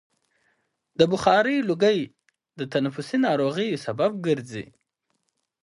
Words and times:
د 0.99 1.01
بخارۍ 1.11 1.57
لوګی 1.69 1.99
د 2.59 2.61
تنفسي 2.73 3.17
ناروغیو 3.27 3.81
سبب 3.85 4.11
ګرځي. 4.27 4.65